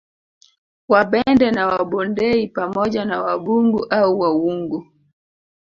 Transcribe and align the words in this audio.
Wabende 0.89 1.51
na 1.51 1.67
Wabondei 1.67 2.47
pamoja 2.47 3.05
na 3.05 3.21
Wabungu 3.23 3.85
au 3.85 4.19
Wawungu 4.19 4.85